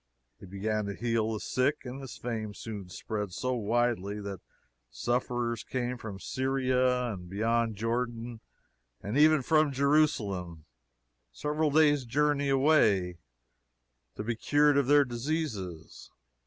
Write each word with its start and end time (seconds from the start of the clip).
He 0.39 0.47
began 0.47 0.85
to 0.85 0.95
heal 0.95 1.31
the 1.31 1.39
sick, 1.39 1.81
and 1.85 2.01
his 2.01 2.17
fame 2.17 2.55
soon 2.55 2.89
spread 2.89 3.33
so 3.33 3.53
widely 3.53 4.19
that 4.19 4.41
sufferers 4.89 5.63
came 5.63 5.99
from 5.99 6.19
Syria 6.19 7.13
and 7.13 7.29
beyond 7.29 7.75
Jordan, 7.75 8.39
and 9.03 9.15
even 9.15 9.43
from 9.43 9.71
Jerusalem, 9.71 10.65
several 11.31 11.69
days' 11.69 12.05
journey 12.05 12.49
away, 12.49 13.19
to 14.15 14.23
be 14.23 14.35
cured 14.35 14.75
of 14.75 14.87
their 14.87 15.05
diseases. 15.05 16.09